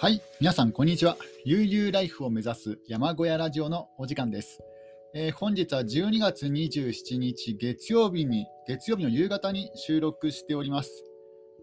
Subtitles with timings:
[0.00, 1.16] はい、皆さん、こんにちは。
[1.44, 4.60] 悠々ライフを目指す山小屋ラジオのお時間です。
[5.12, 11.02] えー本日は12月27日月曜日に、月曜日の夕方に収録しております。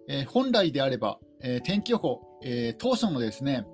[0.09, 3.65] えー本来であれば、えー天気予報、えー当初のですね、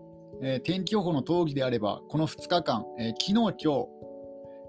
[0.43, 3.87] えー天気予報の通りであれば、この2日間、えー昨日、今日、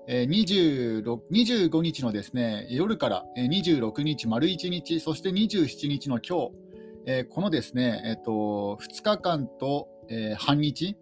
[0.08, 6.61] えー26 25日のですね夜からえ26日、丸1日、そして27日の今日、
[7.06, 10.96] えーこのですね、えっと2日間と、えー半日、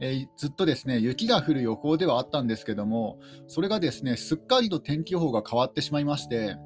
[0.00, 6.56] えーずっとですね雪が降る予報ではあったんですけども、それがですねすっかりと天気予報が変わってしまいまして、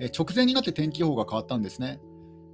[0.00, 2.00] えー直前になって天気予報が変わったんですね。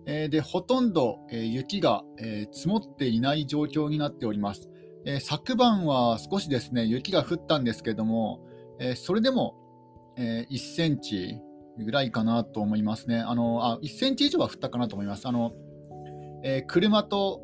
[0.07, 4.69] えーでほとんど、えー雪が、えー積もっていない状況になっております。
[5.05, 8.41] えー昨晩は少しですね雪が降ったんですけども、
[8.81, 9.55] えーそれでも、
[10.17, 11.41] えー1センチ
[11.85, 13.21] ぐらいかなと思いますね。
[13.21, 15.27] あのあ1センチ以上は降ったかなと思います。
[15.27, 15.53] あの
[16.43, 17.43] えー車と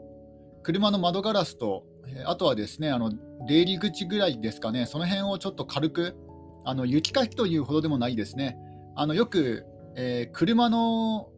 [0.62, 3.12] 車の窓ガラスと、えーあとはですねあの
[3.46, 6.16] 出入り口ぐらいですかね、その辺をちょっと軽く、
[6.64, 8.56] あの雪かきというほどでもないですね。
[8.96, 11.28] あのよく、えー車の、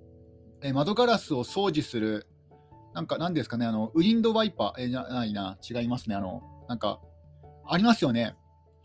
[0.63, 2.29] えー窓ガラスを掃除する、
[2.95, 7.01] なんか、なんですかね、あのウィンドワイパー、えーじゃないな、違いますね、あのなんか、
[7.69, 8.37] ありますよね。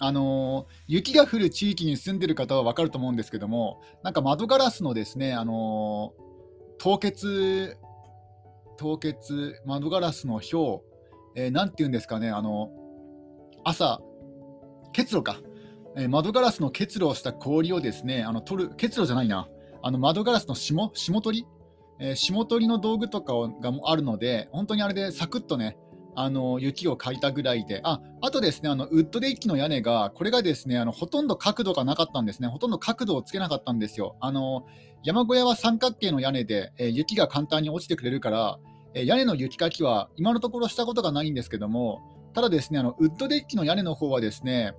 [0.04, 6.14] あの雪が降る地域に住んでる方は分かると思うんですけども、なんか窓ガラスのですね、あの
[6.80, 7.78] 凍結、
[8.78, 10.82] 凍結、窓ガラスの氷、
[11.36, 12.72] えーなんていうんですかね、あの
[13.64, 14.02] 朝、
[14.92, 15.40] 結露か、
[15.96, 19.48] えー窓ガラスの結露をした氷をですね、あの取る、結露じゃないな、
[19.84, 21.48] あの窓ガラスの霜、霜取り、
[22.00, 25.78] えー霜取りの道具とかがあるので、本当にあれでサクッとね、
[26.16, 34.16] あの雪をかいたぐらいで、ああとですね、あのウッドデッキの屋根が、これがですねあのほとんど角度がなかったんですね、ほとんど角度をつけなかったんですよ。
[34.20, 34.66] あの
[35.04, 38.60] 山小屋は三角形の屋根で、えー雪が簡単に落ちてくれるから、
[38.94, 42.02] えー屋根の雪かきは今のところしたことがないんですけども、
[42.34, 44.74] ただですね、あのウッドデッキの屋根の方はですね、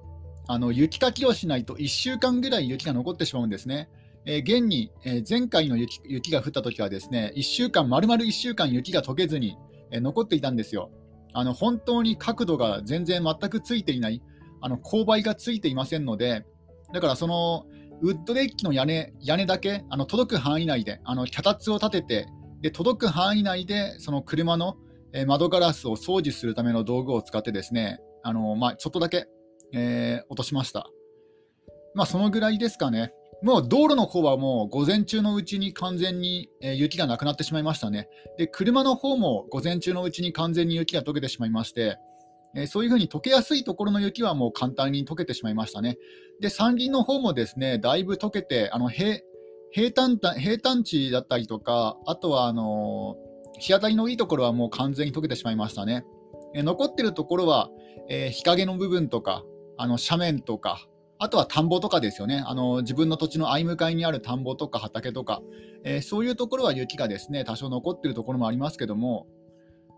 [0.49, 3.89] あの雪かきをしないと1週間ぐらい雪が残ってしまうんですね。
[4.27, 9.57] えー現に、えー前回の雪雪が降った時はですね、1週間、丸々1週間雪が溶けずに、
[9.91, 10.91] えー残っていたんですよ。
[11.35, 14.23] あの本当に角度が全然全くついていない、
[14.61, 16.45] あの勾配がついていませんので、
[16.93, 17.67] だからその
[18.01, 22.27] ウッドデッキの屋根屋根だけあの届く範囲内で、あの脚立を立てて
[22.61, 24.77] で、届く範囲内でその車の
[25.27, 29.27] 窓ガラスを掃除するための道具を使ってですね、あのまあ、ちょっとだけ、
[29.73, 30.89] えー落としました。
[31.95, 33.13] まあ、そのぐらいですかね。
[33.43, 38.09] もう道路の方はもう午前中のうちに完全に、雪がなくなってしまいましたね。
[38.39, 41.99] で、車の方も午前中のうちに完全に雪が溶けてしまいまして、
[42.55, 45.99] えそういうふうに溶けやすいところの雪はもう簡単に溶けてしまいましたね。
[46.41, 49.21] で、山林の方もですね、だいぶ溶けて、あの平
[49.73, 53.17] 平坦平坦地だったりとか、あとはあの
[53.59, 56.05] 日当たりのいいところはもう完全に溶けてしまいましたね。
[56.55, 57.71] え残ってるところは、
[58.09, 59.45] え日陰の部分とか、
[59.79, 60.87] あの斜面とか、
[61.23, 65.41] あとは田んぼとかですよね、あの自分の土地の相向かいにある田んぼとか畑とか、
[65.85, 69.29] えーそういうところは雪がですね多少残ってるところもありますけども、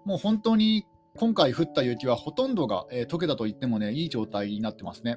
[0.05, 0.85] もう本当に
[1.17, 5.17] 今回降った雪はほとんどが、えー溶けたと言ってもね、いい状態になってますね。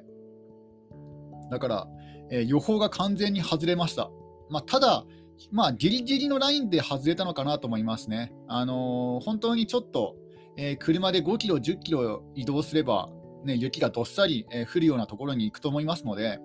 [1.51, 1.87] だから、
[2.31, 4.09] えー予報が完全に外れました。
[4.49, 5.03] まあ、ただ、
[5.51, 8.31] まあ、ギリギリのラインで外れたのかなと思いますね。
[8.47, 10.15] あのー本当にちょっと、
[10.55, 13.09] えー車で5キロ、10キロ移動すれば、
[13.43, 16.39] ね、雪がどっさり、え降るようなところに行くと思いますので、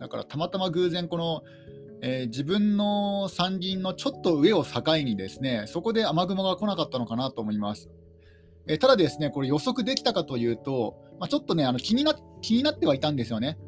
[0.00, 1.42] だからたまたま偶然、この、
[2.02, 7.88] えー自分の山林のちょっと上を境にですね、そこで雨雲が来なかったのかなと思います。
[8.68, 13.58] えーただですね、これ予測できたかというと、まあ、ちょっとね、あの気にな気になってはいたんですよね。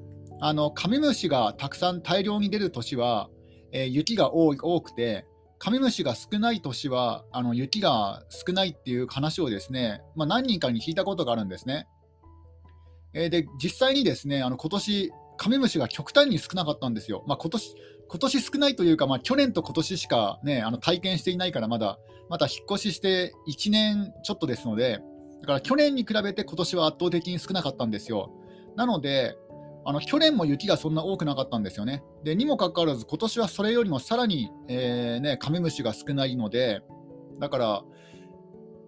[0.41, 3.31] あのカメムシがたくさん大量に出る年は、
[3.73, 5.27] えー雪が多い多くて、
[5.59, 11.87] カメムシが少ない年はあの雪が少ないっていう話をですね、まあ、何人かに聞いたことがあるんですね。
[13.19, 17.25] えで実際にですね、あの今年カメムシが極端に少なかったんですよ。
[17.27, 17.75] まあ、今年
[18.09, 21.99] 今年少ないというか、まあ、去年と今年しか、ね、あの体験していないから、まだ
[22.29, 25.01] まだ引っ越しして1年ちょっとですので、
[25.41, 28.31] だから去年に比べて今年は圧倒的に少なかったんですよ。
[28.77, 29.37] なので、
[29.85, 32.05] あの去年も雪がそんな多くなかったんですよね。
[32.23, 36.83] でにもかかわらず、今年はそれよりもさらに、えーね、カメムシが少ないので、
[37.41, 37.67] だから、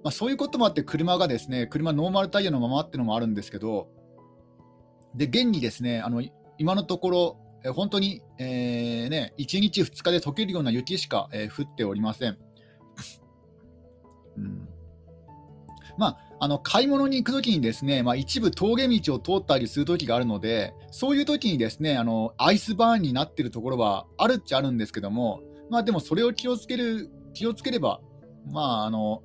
[0.02, 3.88] まあ、そういうこともあって、車がですね、車ノーマルタイヤのままっていうのもあるんですけど、
[5.14, 6.22] で現にですね、あの
[6.58, 12.38] 今のところ、え本当に、えーね、1日、2日で溶けるような雪しか、えー降っておりません。
[14.36, 14.68] うん
[15.98, 28.00] まあ、あの買い物に行くときにですね、まあ、一部峠道を通ったりするときがあるので、そういうときにですねあのアイスバーンになっているところはあるっちゃあるんですけども、まあ、でもそれを気をつける気をつければ、
[28.50, 29.22] まああの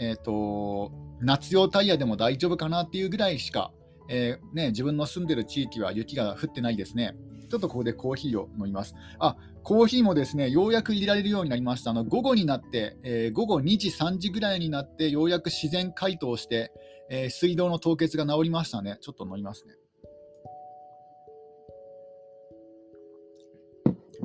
[0.00, 3.72] えーと夏用タイヤでも大丈夫かなっていうぐらいしか、
[4.08, 7.16] えー、ね、自分の住んでる地域は雪が降ってないですね。
[7.48, 8.94] ちょっとここでコーヒーを飲みます。
[9.18, 11.90] あ、コーヒーもですね、ようやく入れられるようになりました。
[11.90, 16.72] あの午後になって、えー、午後2時、3時ぐらいになって、ようやく自然解凍して、
[17.10, 18.98] えー、水道の凍結が治りましたね。
[19.00, 19.74] ちょっと飲みますね。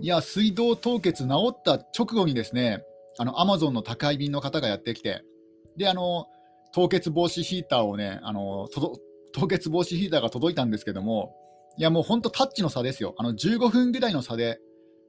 [0.01, 2.83] いや、水道凍結治った直後にですね、
[3.17, 5.23] あの、アマゾンの宅配便の方がやってきて、
[5.75, 6.27] で、あの、
[6.71, 8.67] 凍結防止ヒーターをね、あの、
[9.33, 11.35] 凍結防止ヒーターが届いたんですけども、
[11.77, 13.15] いや、もう本当タッチの差ですよ。
[13.17, 14.59] あの、15分ぐらいの差で、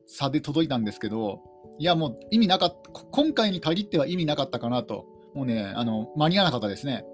[0.06, 1.40] 差で届いたんですけど、
[1.78, 7.04] いや、もう意味なかった、今回に限っては意味なかったかなと、もうね、あの、間に合わなかったですね。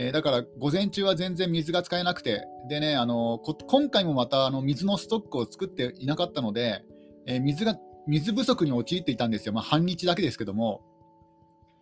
[0.00, 6.84] えー、だから午前中は全然水が使えなくて、でね、あの今回もまたあの水のストックを作っていなかったので、
[7.26, 7.76] えー、水が
[8.06, 10.82] 水不足に陥っていたんですよ、まあ、半日だけですけども、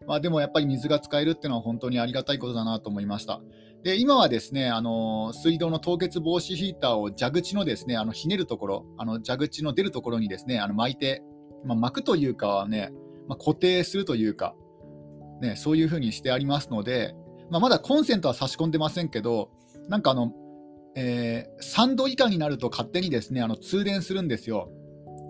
[0.07, 3.41] まあ、でもやっぱり水が使えるっていうのは本当にありがたいことだなと思いました。
[3.87, 11.23] で今はですねあの水道の凍結防止ヒーターを蛇口のですねあのひねるところ、あの蛇口の出るところにですねあの巻いて、
[11.65, 12.91] まあ、巻くというかね、
[13.29, 14.57] まあ、固定するというか、
[15.41, 17.15] ね、そういうふうにしてありますので、
[17.49, 19.53] まあ、まだコンセントは差し込んでませんけど、
[19.89, 20.33] なんかあの、
[20.97, 24.69] えー、3度以下になると勝手にですねあの通電するんですよ。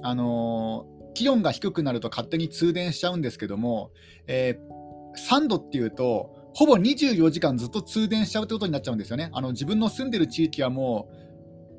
[0.03, 3.91] あのー、気温が低くなると勝手に通電しちゃうんですけども、
[4.27, 9.29] えー、3度っていうと、ほぼ24時間ずっと通電しちゃうってことになっちゃうんですよね。
[9.35, 11.07] あの自分の住んでる地域はも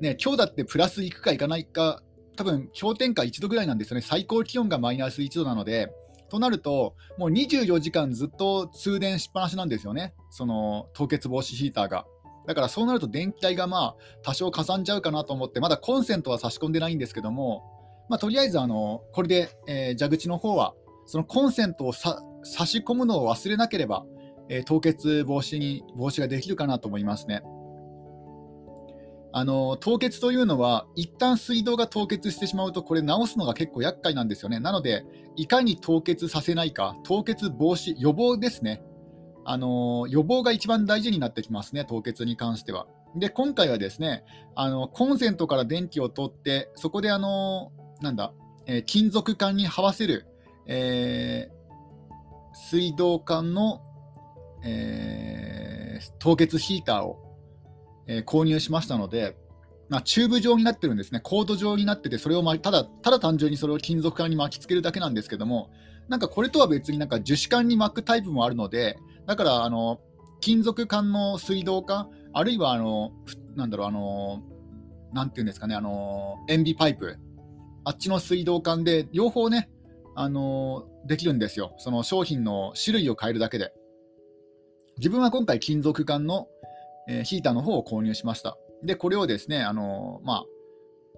[0.00, 2.00] ね、今日だってプラスいくかいかないか、
[2.36, 4.02] 多分氷点下1度ぐらいなんですよね。
[4.02, 5.92] 最高気温がマイナス1度なので、
[6.28, 12.06] となると、もう24時間ずっと通電しっぱなしなんですよね、その凍結防止ヒーターが。
[12.46, 17.64] だからそうなると電気代がまあ多少かさんじゃうかなと思って、まだコンセントは差し込んでないんですけども、
[18.08, 20.72] まあ、とりあえずあのこれで、えー、蛇口の方は、
[21.06, 22.14] そのコンセントを差
[22.64, 24.04] し込むのを忘れなければ、
[24.48, 27.42] えー、凍結防止に防止ができるかなと思いますね。
[29.30, 34.58] あの凍結というのは、一旦水道が凍結してしまうと、これ直すのが結構厄介なんですよね。
[34.58, 35.04] なので、
[35.36, 38.82] いかに凍結させないか、凍結防止、予防ですね。
[39.44, 42.86] あの予防が一番大事になってきますね、凍結に関しては。
[43.16, 44.24] で、今回はですね、
[44.54, 48.32] あのコンセントから電気を取って、そこであのなんだ、
[48.66, 50.26] えー、金属管に這わせる、
[50.66, 53.82] えー、水道管の、
[54.64, 57.28] えー、凍結ヒーターを
[58.08, 59.36] えー、購入しましたので、
[59.88, 65.70] まあ、チューブ状になってるんですね、コード状になってて、それを、ま、ただただ単純にそれを金属管に巻きつけるだけなんですけども、
[66.08, 70.00] なんかこれとは別になんか樹脂管に巻くタイプもあるので、だからあの
[70.40, 73.12] 金属管の水道管、あるいはあの
[73.54, 74.42] なんだろう、あの
[75.12, 77.18] なんていうんですかね、あの塩ビパイプ、
[77.84, 79.70] あっちの水道管で両方ね、
[80.16, 83.72] あのできるんですよ、その商品の種類を変えるだけで。
[84.98, 86.48] 自分は今回、金属管の
[87.08, 88.56] えー、ヒーターの方を購入しました。
[88.84, 90.44] で、これをですね、あのー、まあ、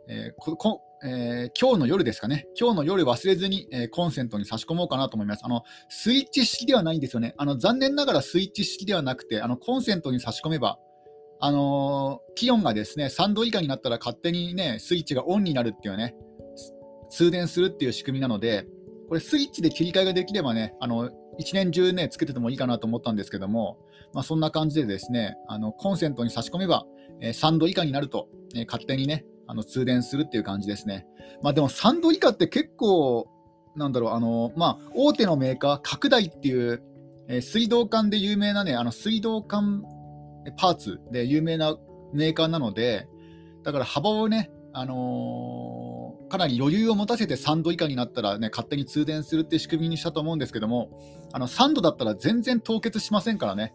[0.08, 5.40] えー、こえー、今日の夜ですかね、今日の夜忘れずに、えー、コンセントに差し込もうかなと思います。
[5.44, 7.34] あのスイッチ式ではないんですよね。
[7.38, 10.78] あの残念ながらスイッチ式ではなくて、あのコンセントに差し込めば、
[11.40, 16.14] あのー、気温がですね3度以下になったら勝手にねスイッチがオンになるっていうね、
[17.08, 18.66] 通電するっていう仕組みなので、
[19.08, 21.10] これスイッチで切り替えができればね、あの
[21.40, 23.78] 一年中ね、つけててもいいかなと思ったんですけども、
[24.12, 26.84] まあ、そんな感じでですね、あのコンセントに差し込めば、
[27.20, 31.06] え、3度以下になると、え、勝手にね、あの通電するっていう感じですね。
[31.42, 33.26] まあ、でも3度以下って結構、
[33.74, 36.82] なんだろう、あのまあ、大手のメーカー、拡大っていう、
[37.28, 39.82] え、水道管で有名なね、あの水道管
[40.58, 41.76] パーツで有名な
[42.12, 43.08] メーカーなので、
[43.62, 45.69] だから幅をね、あのー、
[46.30, 50.88] かなり余裕を持たせて3度以下になったら、ね、勝手に通電するって仕組みにしたと思うんですけども、
[51.32, 53.74] あの3度だったら全然凍結しませんからね。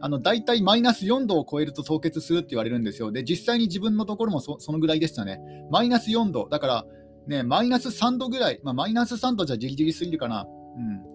[0.00, 3.10] あの大体マイナス4度を超えると凍結するって言われるんですよ。
[3.10, 5.40] で、実際に自分のところもそのぐらいでしたね。
[5.70, 6.48] マイナス4度。
[6.50, 6.84] だから、
[7.26, 10.46] ね、マイナス3度ぐらい、まあ、マイナス3度じゃギリギリすぎるかな。
[10.76, 11.13] うん。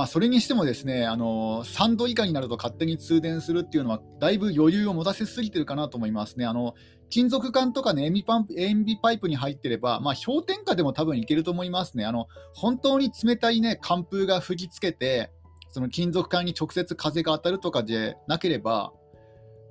[0.00, 6.46] まあ、それにしてもですね、あの3度以下になると勝手に通電するっていうのは、だいぶ余裕を持たせすぎてるかなと思いますね。
[6.46, 6.74] あの
[7.10, 12.06] 金属管とかね、塩ビパ塩ビパイプに入ってれば、まあ、氷点下でも多分いけると思いますね。
[12.06, 15.30] あの本当に冷たいね、寒風が吹きつけて、
[15.68, 18.94] その金属管に直接風が当たるとかでなければ、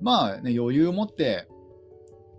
[0.00, 1.48] まあね、余裕を持って、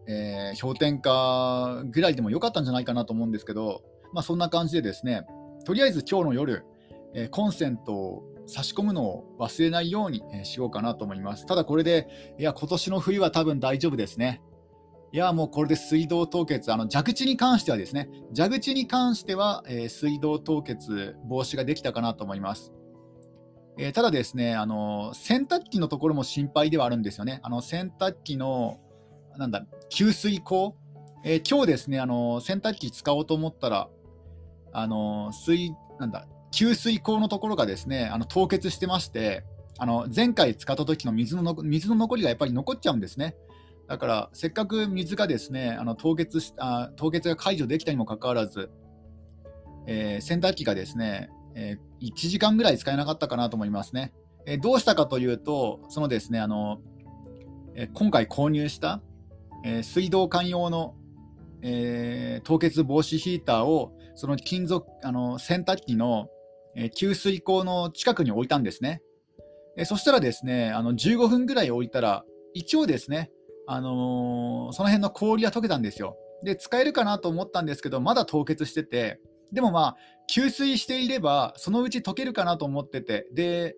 [0.08, 3.84] えー、氷点下ぐらいでもよかったんじゃないかなと思うんですけど、
[4.14, 5.24] まあ、そんな感じでですね、
[5.66, 6.64] とりあえず今日の夜、
[7.14, 11.46] え、コンセントを差し込むのを忘れないように、しようかなと思います。
[11.46, 12.08] ただこれで、
[12.40, 14.42] いや、今年の冬は多分大丈夫ですね。
[15.14, 22.72] いや、もうこれで水道凍結、あの蛇口に関してはですね、蛇口に関しては、えー、水道凍結防止ができたかなと思います。
[23.78, 27.42] えー、ただですね、あの洗濯機のところも心配ではあるんですよね。
[27.44, 28.80] あの洗濯機の
[29.38, 30.76] なんだ給水口、
[31.26, 33.90] えー、今日ですね、あの洗濯機使おうと思ったら、
[34.72, 39.44] あの水なんだ給水口のところがですねあの凍結してまして、
[39.78, 43.36] あの前回使った時の水の水の残りがやっぱり残っちゃうんですね。
[43.88, 48.70] だからせっかく水がですねあの凍結しあ凍結が解除できたにもかかわらず、
[49.88, 54.14] えー、洗濯機がですね、えー、1時間ぐらい使えなかったかなと思いますね。
[54.46, 56.80] えー、どうしたかというと、そのですねあの、
[57.76, 59.02] え今回購入した、
[59.64, 60.96] え水道管用の、
[61.62, 66.28] え凍結防止ヒーターをその金属あの洗濯機の、
[66.76, 69.02] え給水口の近くに置いたんですね。
[69.78, 73.32] えそしたらですねあの15分ぐらい置いたら一応ですね
[73.68, 76.18] あのー、その辺の氷は溶けたんですよ。
[76.44, 79.20] で、使えるかなと思ったんですけど、まだ凍結してて、
[79.52, 79.98] でもまあ、
[80.28, 83.76] 給水していれば、そのうち溶けるかなと思ってて、で、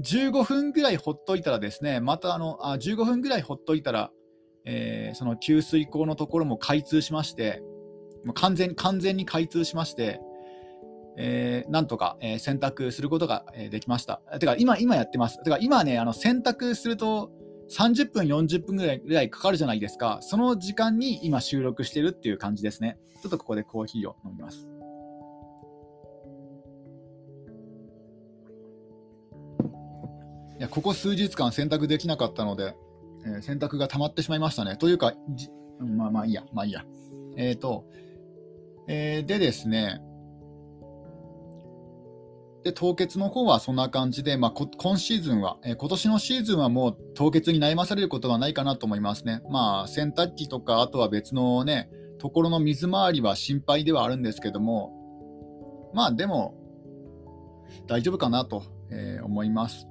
[0.00, 4.10] 15分ぐらいほっといたらですね、またあの、あ15分ぐらいほっといたら、
[4.64, 7.62] えー、その給水口のところも開通しまして、
[8.24, 10.20] もう完全完全に開通しまして、
[11.18, 14.20] えー、なんとか、えー、洗濯することが、えー、できました。
[14.38, 15.42] てか、今、今やってます。
[15.42, 17.30] てか、今ね、あの洗濯すると、
[17.70, 20.18] 30分、40分ぐらいぐらいかかるじゃないですか。
[20.20, 22.98] その時間に今収録してるっていう感じですね。
[23.22, 24.68] ちょっとここでコーヒーを飲みます。
[30.58, 32.74] いやここ数日間洗濯できなかったので、
[33.26, 34.76] えー、洗濯が溜まってしまいましたね。
[34.76, 35.12] というか、
[35.80, 36.84] まあまあいいや、まあいいや。
[37.36, 37.84] えっ、ー、と、
[38.86, 40.00] えー、でですね、
[42.66, 49.40] で凍結の方はそんな感じで、まあ、今シーズンは、えー、今年のシーズンはもう凍結に悩まされることはないかなと思いますね。
[49.48, 56.56] まあ、洗濯機とか、あとは別のね、ところの水回りは心配ではあるんですけども、まあでも、
[57.86, 59.86] 大丈夫かなと、えー、思います。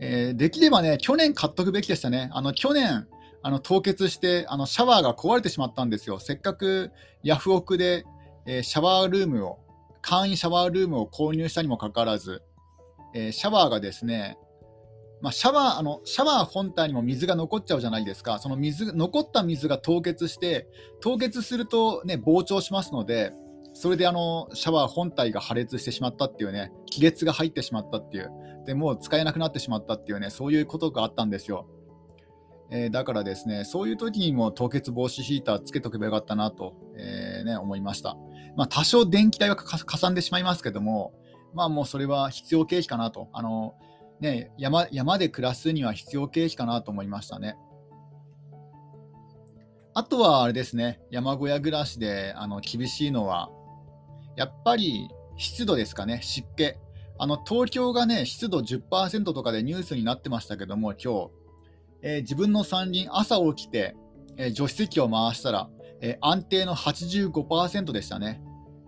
[0.00, 2.28] えー、できればね、去年買っとくべきでしたね。
[2.32, 3.06] あの去年、
[3.42, 6.18] あの凍結してあのシャワーが壊れてしまったんですよ。
[6.18, 6.90] せっかく
[7.22, 8.04] ヤフオクで、
[8.46, 9.60] えー、シャワールームを
[10.06, 12.42] 簡易シャワールームを購入したにもかかわらず、
[13.14, 14.36] えー、シャワーがですね、
[15.22, 20.68] まあ、シャワーあのシャワー本体にも水が残っちゃうじゃないですか、その水残った水が凍結して、
[21.00, 23.32] 凍結すると、ね、膨張しますので、
[23.72, 28.30] それであのシャワー本体が破裂してしまったっていうね、亀裂が入ってしまったっていう、
[28.66, 31.66] でもう使えなくなってしまったっていうね、そういうことがあったんですよ。
[32.70, 38.18] えー、だからですね、そういう時にも凍結防止ヒーターつけとけばよかったなと、えー、ね、思いました。
[38.56, 41.14] まあ、多少電気代はかさんでしまいますけども、
[41.54, 43.28] まあもうそれは必要経費かなと。
[43.32, 43.74] あの
[44.20, 47.56] ね、山山で暮らすには必要経費かなと思いましたね。
[49.94, 53.50] あとはあれですね、山小屋暮らしであの厳しいのは、
[54.36, 56.74] やっぱり湿度ですかね、湿気。
[57.16, 61.30] あの東京がね、湿度10%とかでニュースになってましたけども、今日、
[62.02, 63.94] えー、自分の山林、朝起きて、
[64.36, 65.70] えー、除湿機を回したら、
[66.06, 68.42] え、安定の85%でしたね。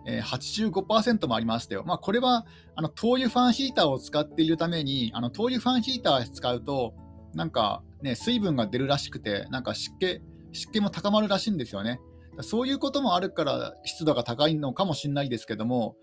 [0.07, 1.83] え、85%もありましたよ。
[1.87, 2.45] まあ、これは
[2.75, 6.95] あの灯油ファンヒーターを使っているために、あの灯油ファンヒーター使うと、
[7.35, 10.21] なんか、ね、水分が出るらしくて、なんか湿気
[10.53, 12.01] 湿気も高まるらしいんですよね。
[12.43, 15.97] そういうこともあるから湿度が高いのかもしれないですけども、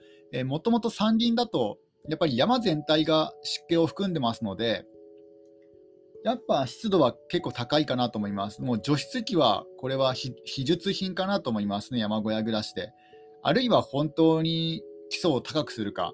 [0.46, 1.78] もともと山林だと、
[2.10, 4.86] やっぱり山全体が湿気を含んでますので、
[6.24, 8.62] やっぱ湿度は結構高いかなと思います。
[8.62, 12.94] もう除湿機は、これは非術品かなと思いますね、山小屋暮らしで。
[13.42, 16.14] あるいは本当に基礎を高くするか。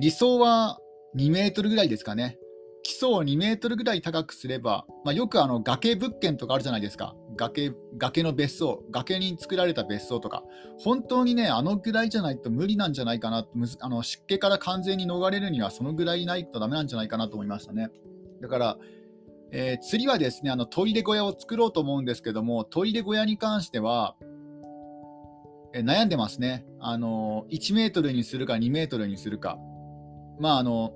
[0.00, 0.78] 理想は
[1.16, 2.38] 2メートルぐらいですかね。
[2.84, 7.72] 基礎を2メートルぐらい高くすれば、まあ、よくあの崖物件とかあるじゃないですか崖。
[7.96, 10.44] 崖の別荘、崖に作られた別荘とか。
[10.78, 13.46] 本当にね、あのぐらいじゃないと無理なんじゃないかな。
[13.80, 17.90] あの湿気から完全に逃れるにはそのぐらいないとダメなんじゃないかなと思いましたね。
[18.44, 18.78] だから、
[19.52, 24.16] えー、次はですねあのトイレ小屋を作ろうと思うんですけども、トイレ小屋に関しては、
[25.72, 26.66] えー、悩んでますね。
[26.78, 29.56] あの1メートルにするか2メートルにするか。
[30.38, 30.92] まああの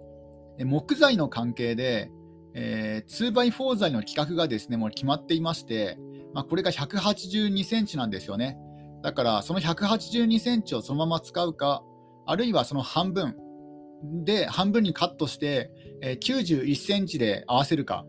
[0.63, 2.11] 木材の関係で、
[2.53, 5.97] えー、2x4 材の規格がですねもう決まっていまして、
[6.35, 8.59] まあ、これが182センチなんですよね。
[9.03, 11.83] だからその182センチをそのまま使うか、
[12.27, 13.37] あるいはその半分
[14.25, 18.07] で半分にカットして、え、91センチで合わせるか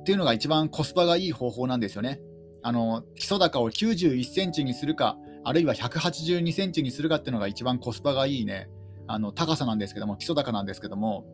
[0.00, 2.20] っていうのが一番コスパがいい方法なんですよね。
[2.62, 8.68] あの基礎高を91センチにするか、あるいは182センチにするかっていうのが一番コスパがいいね、
[9.06, 11.24] あの高さなんですけども、基礎高なんですけども、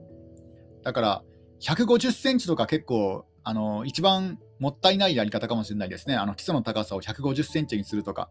[0.83, 1.25] だから
[1.61, 6.17] 150センチとか結構、あの一番もったいないやり方かもしれないですね。
[6.17, 8.31] あの基礎の高さを150センチにするとか、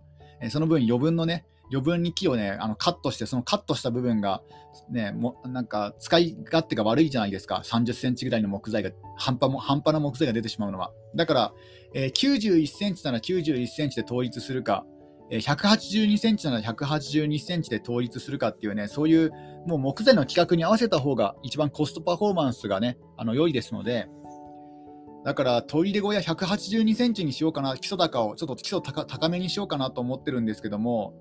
[0.50, 4.44] その分余分のね、余分に木をね、あのカットして、そのカットした部分が、
[4.92, 10.92] ね、もなんか使い勝手が悪いじゃないですか、30センチぐらいの木材が、半端も半端な木材が出てしまうのは。
[11.15, 11.53] だから、
[11.96, 14.86] えー、91センチなら91センチで統一するか、
[15.32, 19.32] え、182センチなら182センチで統一するかっていうね、そういう
[19.65, 24.08] もう木材の規格に合わせた方が一番コストパフォーマンスがね、あの良いですので、
[25.24, 31.13] だからトイレ小屋182センチにしようかな、基礎高をちょっと基礎高めにしようかなと思ってるんですけども、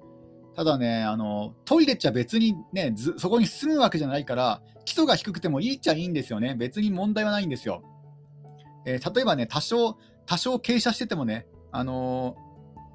[0.55, 6.55] ただね、あのトイレっちゃ別にねそこに住むわけじゃないから、基礎が低くてもいいっちゃいいんですよね。
[6.55, 7.83] 別に問題はないんですよ。
[8.85, 12.37] えー、例えばね、多少、多少傾斜しててもね、あの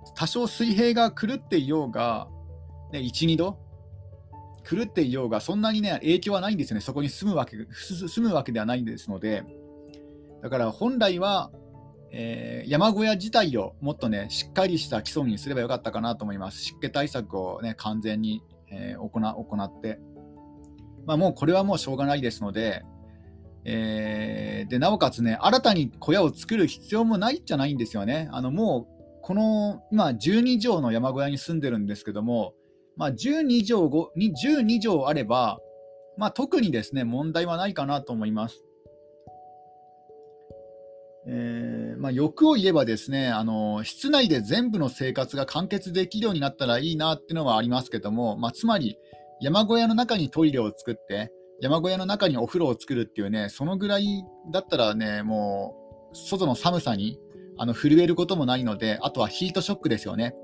[0.05, 2.27] ー、多少水平が狂っていようが、
[2.91, 3.57] ね、1、2度
[4.69, 6.81] 狂っていようが、そんなにね、影響はないんですよね。
[6.81, 9.43] そこに住むわけ住むわけではないんですので、
[10.41, 11.51] だから本来は、
[12.11, 16.63] えー、山小屋自体をもっとね、しっかりした基礎にすればよかったかなと思います。
[16.63, 19.99] 湿気対策をね、完全に、えー、行行って。
[21.05, 22.83] まあ、もうこれはもうしょうがないですので、
[23.63, 28.29] えー、でなおかつね、新たに小屋を作る必要もないじゃないんですよね。
[28.31, 32.53] あのもうこの今、12畳の山小屋に住んでるんですけども、
[32.95, 35.59] まあ、12, 畳12畳あれば、
[36.17, 38.63] まあ、特にですね問題はないかなと思います。
[41.29, 48.97] えー、まあ、欲を言えばですねあの室内で全部の生活が完結できるようになったらいいなっていうのはありますけども、まあ、つまり
[49.41, 55.75] 山小屋の中にトイレを作って山小屋の中にお風呂を作るっていうねそのぐらいだったらねも
[56.13, 57.19] う外の寒さに
[57.57, 60.35] あの震えることもないのであとはヒートショックですよね。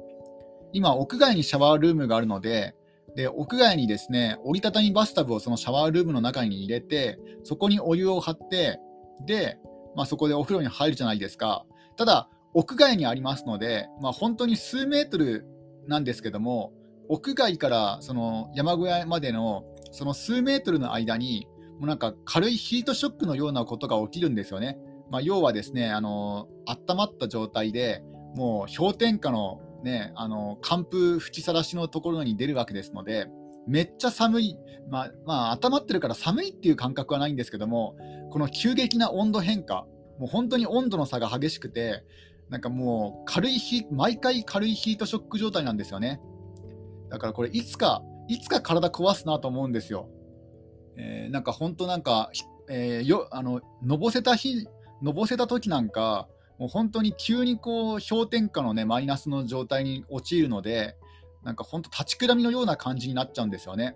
[0.73, 2.75] 今屋外にシャワールームがあるので
[3.15, 8.79] で屋外にですね折りたたみバスタブをそのシャワールームの中に入れてそこにお湯を張って
[9.27, 9.59] で
[9.95, 11.65] まあ、そこでお風呂に入るじゃないですか。
[11.97, 15.45] ただ、屋外にありますので、まあ、本当に数メートル
[15.88, 16.71] なんですけども、
[17.09, 21.47] 屋外からその山小屋までのその数メートルの間に、
[21.79, 24.77] もうなんか軽いヒートショックのようなことが起きるんですよね。
[25.10, 28.03] まあ、要はですね、あの温まった状態で
[28.36, 33.27] もう氷点下の,、ね、あの寒風吹きさらしのところに出るわけですので、
[33.67, 34.58] めっちゃ寒い、
[34.89, 37.95] まあ、まあ、温まってるから寒いっていう感覚はないんですけども、
[38.34, 39.86] この急激な温度変化、
[40.17, 42.04] もう本当に温度の差が激しくて、
[42.50, 46.19] なんかもう軽いヒ毎回軽いヒートショック状態なんですよね。
[47.12, 50.10] だからこれ、いつか、いつか体壊すなと思うんですよ。
[50.98, 52.32] えー、なんか本当なんか、
[52.72, 54.67] えー、よあののぼせた日、
[55.04, 60.98] のぼせた時なんか、もう本当に急にこう氷点下のねマイナスの状態に陥るので、
[61.43, 63.96] なんか本当立ちくらみのような感じになっちゃうんですよね。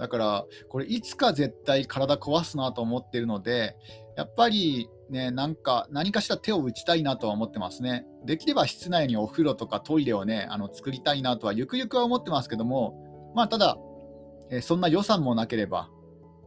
[0.00, 3.76] だからこれいつか絶対体壊すなと思ってるので
[4.16, 8.06] やっぱりねなんか何かしら手を打ちたいなとは思ってますね。
[8.24, 13.76] できれば室内にお風呂とかトイレをねあの作りたいなとはゆくゆくは思ってますけどもまあただ、
[14.50, 15.90] え、そんな予算もなければ、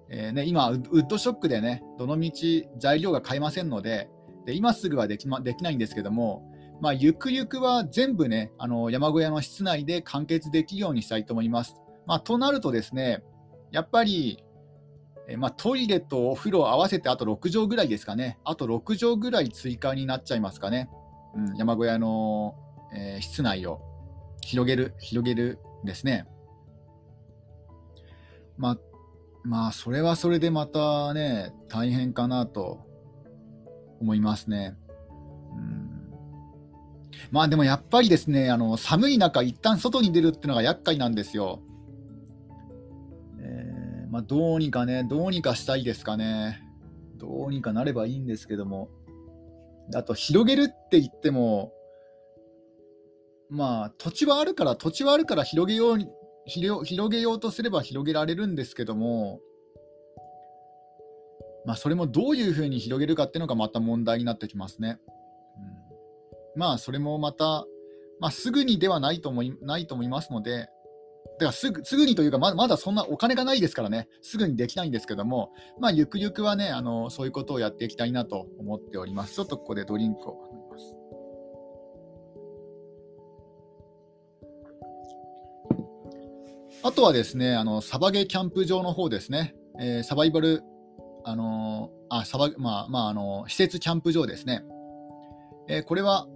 [0.10, 4.10] えー、ね、今ウッドショックでねどのみち材料が買えませんので
[4.46, 6.50] で今すぐはでき,、ま、できないんですけども
[6.82, 11.76] まあ、ゆくゆくは全部ね、あの山小屋の室内で完結できるようにしたいと思います。
[12.06, 13.24] まあ、となるとですね、
[13.74, 14.42] やっぱり、
[15.28, 20.90] えまあ、トイレとお風呂合わせてあと6畳ぐらいですかね、あと6畳ぐらい追加になっちゃいますかね、
[21.36, 22.56] うん、山小屋の、
[22.96, 23.82] えー、室内を
[24.42, 26.26] 広げる、広げるですね。
[28.58, 28.78] まあ、
[29.44, 32.86] まあ、それはそれでまたね、大変かなと
[34.00, 34.78] 思いますね。
[37.32, 41.62] まあでもやっぱりですね、あの寒い中、一旦外に出るっていうのが厄介なんですよ。
[44.14, 46.62] まあ、どうにかね、どうにかしたいですかね。
[47.18, 48.92] どうにかなればいいんですけども。
[49.96, 51.74] あと、広げるって言っても、
[53.50, 56.08] まあ、土地はあるから、土地はあるから広げように、
[56.46, 59.40] 広げようとすれば広げられるんですけども、
[61.66, 65.00] まあ、それもどういうふうに広げるかっていうのがまた問題になってきますね。
[66.56, 67.66] うんまあ、それもまた、
[68.20, 70.70] まあ、すぐにではないと思いないと思いますので、
[71.34, 79.36] だからすぐすぐにというかま、まだそんなお金がないですからね、すぐにできないんですけども、まあ、ゆくゆくはねあの、そういうことをやっていきたいなと思っております。
[79.36, 81.04] ちょっとここでドリンクを飲みます。
[86.86, 90.62] あとはですね、あのサバゲーキャンプ場の方ですね、えー、サバイバル、
[91.24, 94.64] あのあサバまあまあ、あの施設キャンプ場ですね。
[95.70, 96.28] えー、これは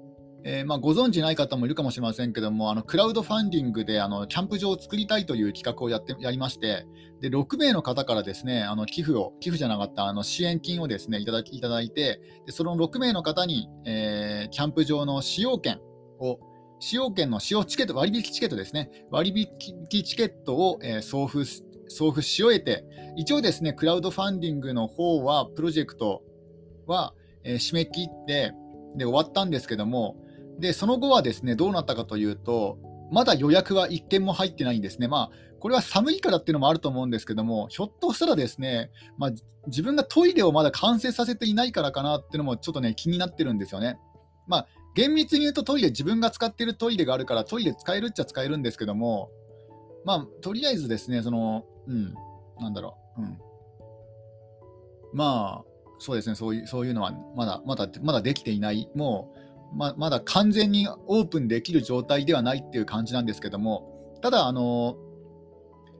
[0.43, 6.86] えー、まあ、ご存知ない方もいるかもしれませんけども、あのクラウドファンディングであのキャンプ場を作りたいという企画をやってやりまして、
[7.19, 15.80] で6名の方からですねあの寄付を、寄付じゃなかったあの支援金をですねいただきいただいてで、その6名の方に、えー、キャンプ場の使用権
[16.19, 16.39] を、
[16.80, 18.89] 使用券の使用チケット、割引チケットですね。
[19.10, 21.43] 割引チケットを、えー、送付
[21.89, 22.84] 送付し終えて、
[23.15, 26.21] 一応ですね、クラウドファンディングの方は、プロジェクト
[26.86, 28.54] は、え、締め切って、
[28.95, 30.17] で、終わったんですけども、
[30.60, 32.78] で、その後はですね、どうなったかというと、
[33.12, 35.08] まだ予約は1件も入ってないんですね。
[35.08, 39.32] まあ、これは寒いからっていうのもあると思うんですけども、ひょっとしたらですね、まあ、
[39.67, 43.98] 自分がトイレをまだ完成させていないからかなっていうのもちょっとね、気になってるんですよね。
[44.48, 49.30] まあ、厳密に言うとトイレ、自分が使っているトイレがあるから、トイレ使えるっちゃ使えるんですけども、
[50.06, 52.13] まあ、とりあえずですね、その、うん、
[52.60, 53.38] なんだろう、うん。
[55.13, 59.37] まあ、そうですね、そういうそういうのはまだまだまだできていない、もう
[59.73, 64.97] ままだ完全にオープンできる状態ではないっていう感じなんですけども、ただ、あの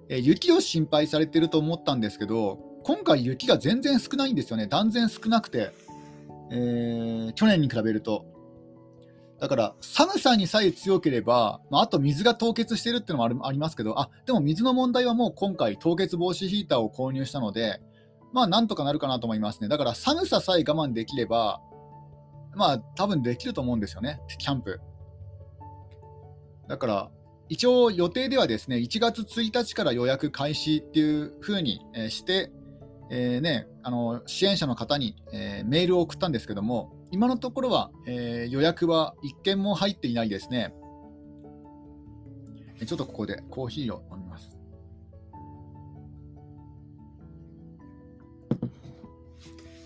[0.10, 5.72] え雪を心配されてると思ったんですけど、今回、雪が全然少ないんですよね、断然少なくて、
[6.50, 8.26] えー、去年に比べると。
[9.40, 17.80] だから寒さにさえ強ければ、まあ、あと水が凍結してるっていうのもありますけど、あでも水の問題はもう今回、凍結防止ヒーターを購入したので、
[18.34, 19.68] まあなんとかなるかなと思いますね。
[19.68, 21.62] だから寒ささえ我慢できれば、
[22.58, 24.82] まあ多分できると思うんですよね、キャンプ。
[26.68, 27.10] だから、
[27.50, 32.52] 一応予定ではですね、1月1日から予約開始っていう風にして、
[33.10, 40.74] えーね、あの支援者の方に、えー、メールを送ったんですけども、今のところは、えー、予約は1件も入っていないですね。
[42.86, 44.57] ちょっとここでコーヒーを飲みます。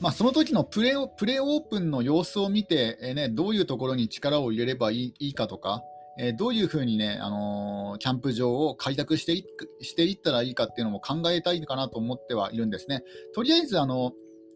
[0.02, 5.84] まあ、その時のプレプレオープンの様子を見て、えーね、どういうところに力を入れればいいいいかとか、
[6.18, 9.46] えー、どういうふうにね、あのー、キャンプ場を開拓してい
[9.82, 13.04] していったらいいかっていうのも考えたいかなと思ってはいるんですね。
[13.36, 14.14] とりあえず、あの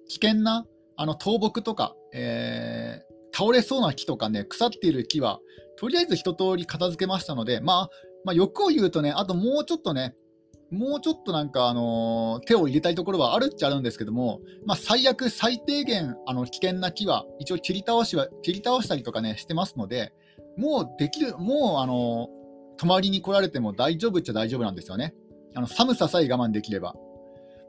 [0.10, 0.66] 危険な
[0.98, 5.40] あの倒木とか、えー、倒れそうな木とかね、腐っている木は、
[5.78, 7.90] とりあえず一通り片付けましたので、まあ、
[8.24, 10.16] まあ、欲を言うとね、あともうちょっとね、
[10.76, 20.14] もうちょっとなんか、あの、手を入れたいところはあるっちゃあるんですけども、まあ、最悪、最低限、あの危険な木は一応切り倒しは切り倒したりとかね、してますので、
[20.58, 22.30] もうできる、もう、あの、
[22.78, 25.14] 泊まりに来られても大丈夫っちゃ大丈夫なんですよね。
[25.56, 26.96] あの寒ささえ我慢できれば。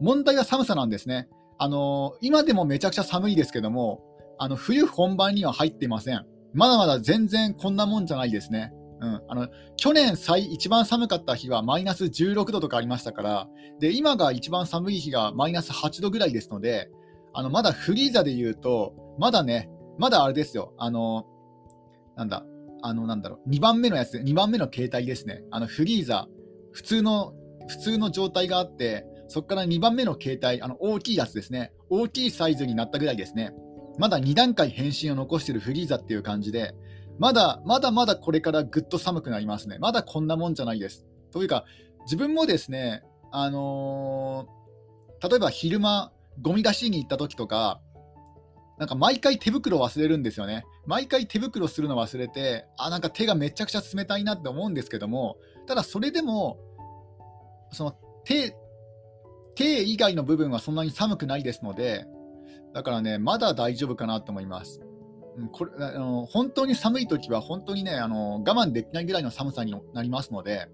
[0.01, 1.29] 問題は寒さなんですね。
[1.59, 4.03] あの、今でもめちゃくちゃ寒いですけども、
[4.39, 6.27] あの冬本番には入っていません。
[6.53, 8.73] まだまだ全然こんなもんじゃないですね。
[9.01, 16.91] うん、あの去年最一番寒かった日はマイナス16度とかありましたからで今が一番寒い日がマイナス8度ぐらいですので
[17.35, 20.75] あのまだフリーザで言うとまだねまだあれですよ。
[20.79, 21.27] あの
[22.17, 22.45] なんだ
[22.83, 25.43] あのなんだろう2番目のやつ2番目の形態ですね。
[25.51, 26.29] あのフリーザ
[26.73, 27.35] 普通の
[27.69, 31.73] 普通の状態があってそこから2番目の形態あの大きいやつですね。
[31.91, 33.53] 大きいサイズになったぐらいですね。
[33.99, 36.75] まだ2段階変身を残してるフリーザっていう感じで
[37.19, 39.79] まだまだまだこれからぐっと寒くなりますね。
[39.79, 41.07] まだこんなもんじゃないです。
[41.33, 41.65] というか、
[42.05, 43.03] 自分もですね、
[43.33, 47.81] あのー、例えば昼間、ゴミ出しに行った時とか、
[48.79, 50.65] なんか毎回手袋忘れるんですよね。
[50.87, 56.59] 毎回手袋するの忘れて、あ、なんか手がめちゃくちゃ冷たいなって思うんですけども、ただそれでも、
[57.73, 58.55] その手、
[59.55, 62.07] 手以外の部分はそんなに寒くないですので、
[62.75, 64.83] だからね、まだ大丈夫かなと思います。
[65.53, 70.69] これあの本当に寒い時は本当にねあの我慢できないぐらいの寒さになりますので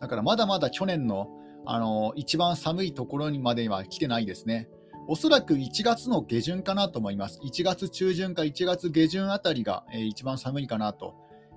[0.00, 1.28] だからまだまだ去年の
[1.64, 4.68] あの一番寒いところにまでは来てないですね。
[5.06, 7.40] おそらく1月の下旬かなと思います。
[7.42, 11.14] 1月中旬か1月下旬あたりが、えー、一番寒いかなと。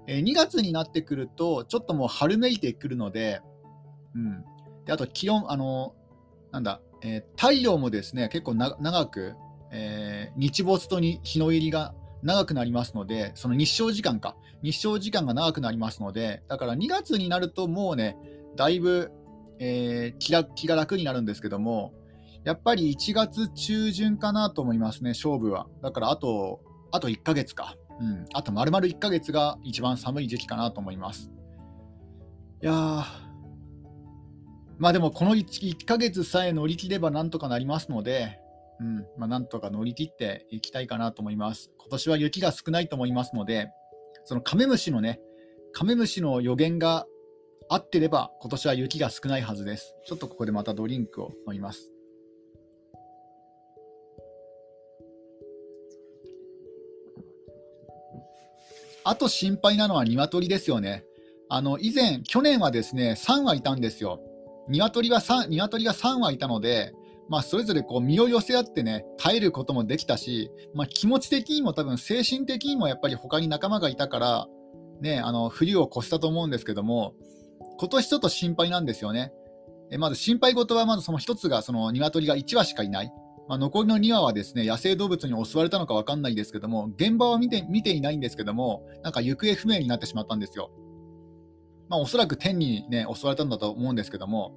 [0.08, 3.42] えー、2月になってくると、ちょっともう春めいてくるので、
[4.16, 4.44] うん、
[4.86, 5.96] であと気温、あの
[6.52, 9.36] なんだ、えー、太陽もですね結構長く、
[9.74, 18.18] え日没とに日の入りが長くなりますので、その日照時間か、日照時間が長くなりますので、だから2月になるともうね、
[18.56, 19.12] だいぶ、
[19.60, 21.94] えー、気が気が楽になるんですけども、
[22.44, 25.68] やっぱり1月中旬かなと思いますね、勝負は。
[25.82, 27.76] だからあと、あと1ヶ月か。
[28.00, 31.32] うん、あと丸々1ヶ月が一番寒い時期かなと思います。
[32.64, 33.04] いやー、
[34.80, 38.41] まあでもこの 1, 1ヶ月さえ乗り切ればなんとかなりますので、
[38.82, 41.72] うんまあ、なんとか乗り切っていきたいかなと思います。
[41.78, 43.70] 今年は雪が少ないと思いますので、
[44.26, 45.22] そのカメムシのね、
[45.72, 47.06] カメムシの予言が
[47.70, 49.96] 合ってれば、今年は雪が少ないはずです。
[50.06, 51.92] ちょっとここでまたドリンクを飲みます。
[59.04, 61.04] あと心配なのは鶏ですよね。
[61.50, 64.20] あの以前、去年はですね3羽いたんですよ。
[64.70, 66.94] 鶏は 3, 鶏が3羽いたので、
[67.30, 74.48] まあ、それぞれこう身を寄せ合ってね、耐えることもできたし、まあ、気持ち的にも多分精神的にもやっぱり他に仲間がいたから、
[75.02, 77.14] ね、あの冬を越したと思うんですけども、
[77.80, 79.32] 今年ちょっと心配なんですよね。
[79.92, 83.12] えまず心配事は、まずその1つが、その鶏が1羽しかいない。
[83.48, 90.72] まあ、残りの2羽はですね野生動物に襲われたのか分かんないですけども、現場は見て見ていないんですけども、なんか行方不明になってしまったんですよ。
[91.90, 94.54] まあ、おそらく天に、ね、襲われたんだと思うんですけども、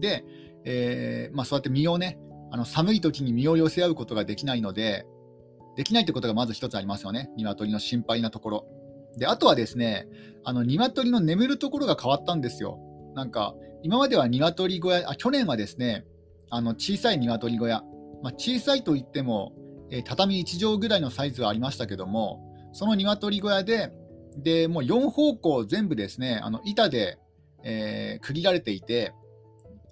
[0.00, 0.24] で、
[0.70, 2.18] えー、まあ、そうやって身をね、
[2.50, 5.06] あの寒い時に身を寄せ合うことができないので、
[5.76, 8.66] できないってことがまず一つありますよね、鶏の心配なところ。
[9.16, 10.06] で、あとはですね、
[10.44, 12.78] あの鶏の眠るところが変わったんですよ。
[13.14, 16.04] なんか、今までは鶏小屋、あ去年はですね、
[16.50, 17.82] あの小さい鶏小屋、
[18.22, 19.52] まあ、小さいといっても、
[19.90, 22.40] えー、畳1畳ぐらいのサイズはありましたけども、
[22.72, 23.90] その鶏小屋で、
[24.36, 27.18] でもう4方向全部ですね、あの板で、
[27.64, 29.14] えー、区切られていて、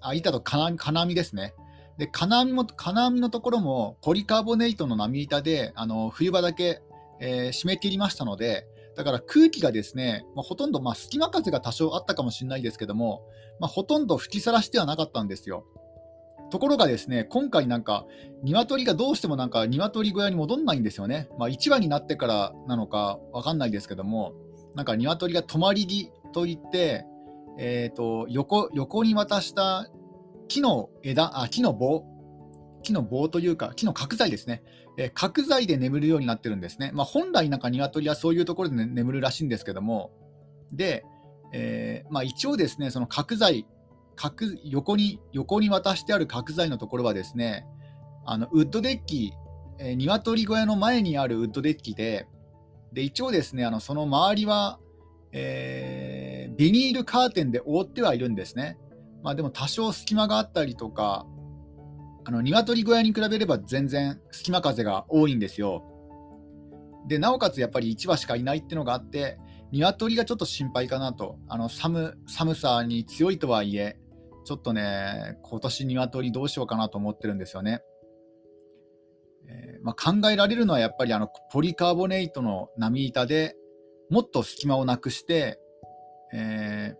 [0.01, 1.53] あ板と金網ですね。
[1.97, 6.81] で金網も金網のところもポリカーボネイトの波板であの冬場だけ、
[7.19, 13.21] えー、締め切りましたので、だから空気がですね、まあ、ほとんど、まあ、隙間風が多少あったかもしれないですけども、
[13.59, 15.65] まあ、ほとんど吹きさらしてはなかったんですよ。
[16.49, 18.05] ところがですね、今回なんか、
[18.41, 21.29] 鶏がどうしてもなんか鶏小屋に戻んないんですよね。
[21.37, 24.33] まあ、1羽になってからなのかわかんないですけども、
[24.73, 27.05] なんか鶏が止まり木といって、
[27.57, 29.89] えーと、横横に渡した
[30.47, 32.05] 木の枝あ、木の棒、
[32.83, 34.63] 木の棒というか、木の角材ですね、
[34.97, 36.91] えー、角材で眠るようになってるんですね。
[36.93, 40.11] まあ、本来、なんか鶏はそういうところで、ね、眠るらしいんですけども、
[40.71, 41.03] で、
[41.53, 43.65] えーまあ、一応ですね、その角材
[44.17, 47.65] 角横に横に渡してある角材のところはですね
[48.25, 49.31] あのウッドデッキ、
[49.79, 52.27] えー、鶏小屋の前にあるウッドデッキで
[52.91, 54.79] で一応ですねあのその周りは、
[55.31, 56.06] えー、
[56.57, 58.77] ビニールカーテンで覆ってはいるんですね、
[59.23, 61.25] まあ、でも多少隙間があったりとか
[62.25, 65.85] あの鶏小屋に比べれば全然隙間風が多いんですよ。
[67.07, 69.39] でなおかつやっぱり1羽しかいないってのがあって
[69.71, 71.39] 鶏がちょっと心配かなと。
[71.47, 73.97] あの寒寒さに強いとはいえ
[74.47, 77.81] ちょっとね、今年鶏どうしようかなと思ってるんですよね。
[79.45, 83.57] えー、まあ、考えられるのはやっぱりあのポリカーボネイトの波板で
[84.09, 85.59] もっと隙間をなくして、
[86.33, 86.97] えー、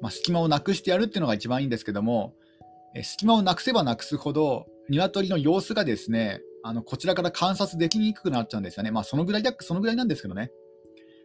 [0.00, 2.34] まあ、隙間をなくしてやるっていうのが一番いいんですけども、
[2.94, 8.90] え、隙間をなくせばなくすほど鶏の様子がですねあのこちらから観察できにくくなっちゃうんですよね。
[8.90, 10.50] まあ、そのぐらいだそのぐらいなんですけどね。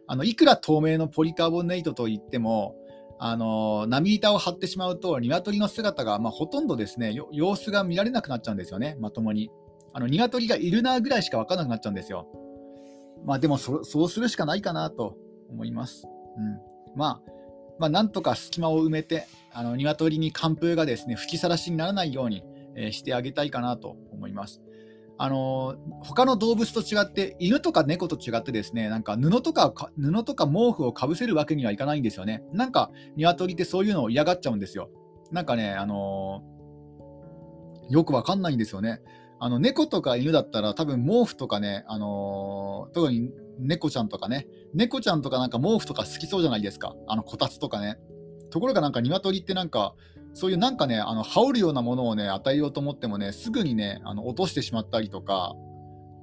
[0.06, 2.76] あのいくら透明のポリカーボネイトといっても、
[3.18, 9.50] あの波板を張ってしまうと、鶏の姿が、まあ、ほとんどですね、様子が見られなくなっちゃうんですよね、まともに。
[9.94, 12.28] あの鶏がいるなぐらいしか分からなくなっちゃうんですよ。
[13.24, 15.16] まあでも、そうするしかないかなと
[15.48, 16.06] 思います。
[16.36, 16.69] うん。
[16.96, 17.30] まあ、
[17.78, 22.44] まあ、なんとか隙間を埋めて、あの鶏に寒風がですね吹きさらしにならないように、
[22.76, 24.60] えー、してあげたいかなと思います。
[25.22, 32.42] あの他の動物と違って犬とか猫と違ってですねなんか布とか布とか毛布をかぶせるわけにはいかないんですよね。
[32.54, 34.88] なんか鶏ってそういうのを嫌がっちゃうんですよ。
[35.30, 39.02] なんかねあのー、よくわかんないんですよね。
[39.38, 44.46] あの猫とか犬だったら多分毛布とかね、あのー、特に猫ちゃんとかね。
[44.74, 46.94] 猫ちゃんとかなんか毛布とか好きそうじゃないですか。
[47.06, 47.98] あのこたつとかね。
[48.50, 49.94] ところがなんか鶏ってなんか
[50.34, 55.54] そういうなんかね、あの羽織るようなものをね、与えようと思ってもね、すぐにね、あの落としてしまったりとか、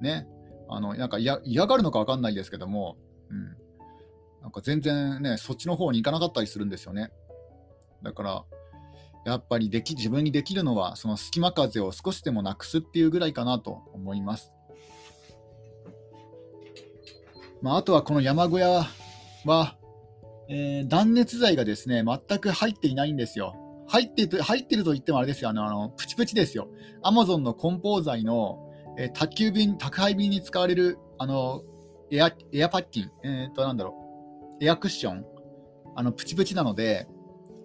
[0.00, 0.26] ね、
[0.68, 2.96] あのなんか嫌がるのか分かんないですけども、
[3.30, 3.44] うん、
[4.42, 7.10] なんか全然ね、そっちの方に行かなかったりするんですよね。
[8.02, 8.44] だから、
[9.26, 14.52] やっぱりでき自分にできるのは、その隙間風を少しでもなくすっていうぐらいかなと思います。
[17.62, 18.86] まあ、あとはこの山小屋
[19.44, 19.76] は、
[20.48, 23.54] えー、断熱材がですね、全く入っていないんですよ。
[23.88, 26.68] 入ってる入ってると言ってもあれですよ、あの、あのプチプチですよ。
[27.02, 28.58] アマゾンの梱包材の、
[28.98, 31.62] えー、宅急便、宅配便に使われる、あの、
[32.10, 33.94] エア、エアパッキン、えっ、と、なんだろ
[34.60, 35.24] う、エアクッション、
[35.96, 37.08] あの、プチプチなので、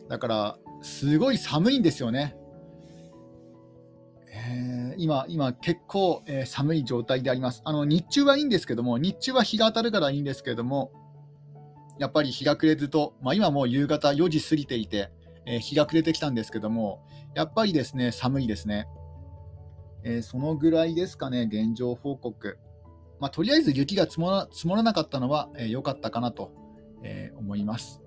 [0.09, 2.35] だから、すごい寒いんですよね。
[4.27, 7.85] えー、今、今結構、えー、寒い状態でありますあの。
[7.85, 10.91] 日中はいいんですけども、日中は日が当たるからいいんですけれども、
[11.99, 15.11] やっぱり日が暮れずと、まあ、今もう夕方4時過ぎていて、
[15.45, 18.87] えー、日が暮れてきたんですけども、やっぱりですね、寒いですね。
[20.03, 22.57] え、そのぐらいですかね、現状報告。
[23.19, 26.51] まあ、とりあえず雪が積もらなかったのは良、えー、かったかなと、
[27.03, 28.03] え、思います。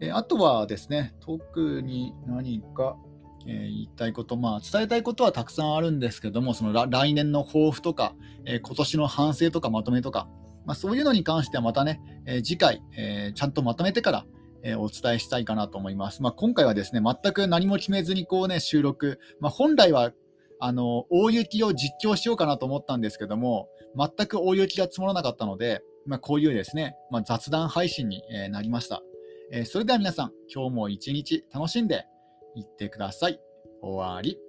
[0.00, 2.96] えあとはですね、特に何か、
[3.48, 10.28] えー、言いたいこと、まあ、伝えたいことはたくさんあるんですけども、その来年の抱負とか、えー、今年の反省とかまとめとか、
[10.66, 14.26] まあ、そういうのに関してはまたね、え次回、えちゃんとまとめてから、
[14.62, 16.22] えお伝えしたいかなと思います。
[16.22, 20.12] まあ、今回はですね、全く何も決めずにこうね、収録、まあ、本来は
[20.60, 29.02] あの大雪を実況しようかなと思ったんですけども、全く大雪が積もらなかったので、まあ、こういうですね、まあ、雑談配信になりました。
[29.50, 32.04] えそれでは皆さん、今日も一日楽しんで
[32.54, 33.40] 行ってください。
[33.80, 34.47] 終わり。